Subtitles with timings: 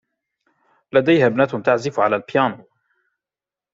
[0.93, 2.65] لديها ابنة تعزف على البيانو.